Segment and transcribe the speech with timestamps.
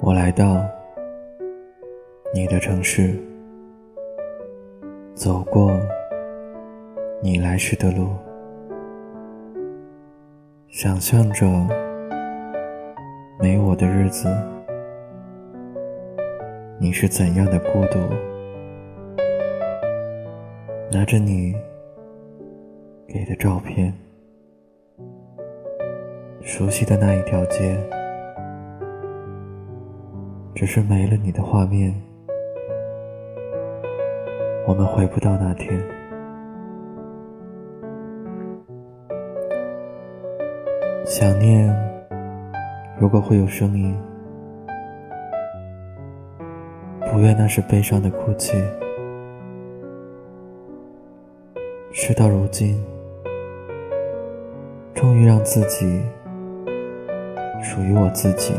[0.00, 0.62] 我来到
[2.34, 3.14] 你的城市，
[5.14, 5.70] 走过
[7.22, 8.08] 你来时的路，
[10.68, 11.46] 想象着
[13.40, 14.28] 没我的日子，
[16.78, 17.98] 你是怎样的孤独。
[20.90, 21.54] 拿着你
[23.06, 23.92] 给的照片，
[26.42, 27.74] 熟悉的那一条街。
[30.54, 31.92] 只是没了你的画面，
[34.68, 35.82] 我们回不到那天。
[41.04, 41.68] 想念，
[43.00, 43.96] 如果会有声音，
[47.10, 48.56] 不愿那是悲伤的哭泣。
[51.90, 52.80] 事到如今，
[54.94, 56.00] 终于让自己
[57.60, 58.54] 属于我自己。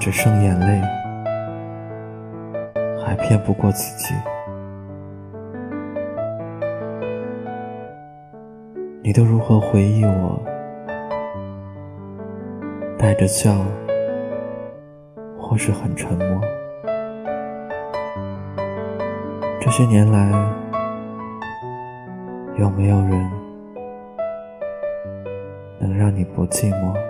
[0.00, 0.80] 只剩眼泪，
[3.04, 4.14] 还骗不过自己。
[9.02, 10.40] 你都如何回忆我？
[12.98, 13.54] 带着笑，
[15.38, 16.40] 或是很沉默。
[19.60, 20.32] 这些年来，
[22.56, 23.30] 有没有人
[25.78, 27.09] 能让你不寂寞？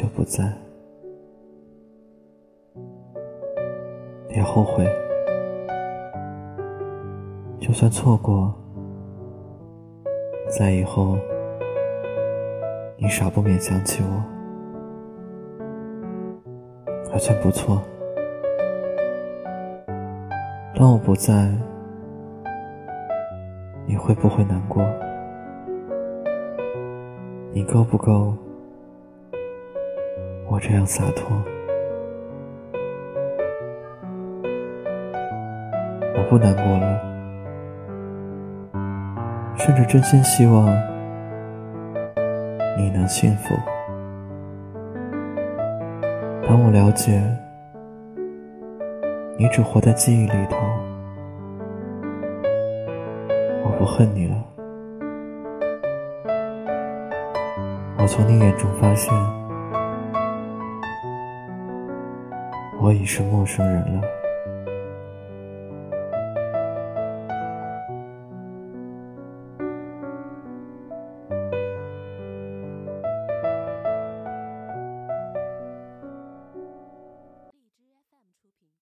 [0.00, 0.50] 就不在，
[4.30, 4.82] 别后悔。
[7.60, 8.54] 就算错过，
[10.48, 11.18] 在以后，
[12.96, 14.24] 你少不免想起我，
[17.12, 17.82] 还算不错。
[20.74, 21.52] 当我不在，
[23.86, 24.82] 你会不会难过？
[27.52, 28.34] 你够不够？
[30.60, 31.26] 这样洒脱，
[36.14, 37.00] 我不难过了，
[39.56, 40.66] 甚至真心希望
[42.76, 43.54] 你能幸福。
[46.46, 47.22] 当我了解
[49.38, 50.58] 你只活在记忆里头，
[53.64, 54.36] 我不恨你了。
[57.96, 59.39] 我从你眼中发现。
[62.82, 64.19] 我已是陌生人了。